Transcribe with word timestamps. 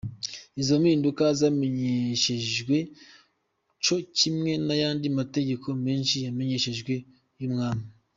Izo 0.61 0.73
mpinduka 0.81 1.23
zamenyeshejwe 1.39 2.77
co 3.85 3.95
kimwe 4.17 4.51
n'ayandi 4.65 5.07
mategeko 5.19 5.67
menshi 5.85 6.15
yamenyeshejwe 6.25 6.93
y'umwami. 7.41 7.85